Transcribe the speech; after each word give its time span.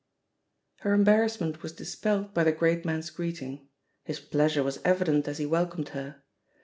Her 0.79 0.95
embarrassment 0.95 1.61
was 1.61 1.73
dispelled 1.73 2.33
by 2.33 2.43
the 2.43 2.51
great 2.51 2.83
man's 2.85 3.11
greeting; 3.11 3.69
his 4.03 4.19
pleasure 4.19 4.63
was 4.63 4.79
evident 4.83 5.27
as 5.27 5.37
he 5.37 5.45
welcomed 5.45 5.89
her. 5.89 6.23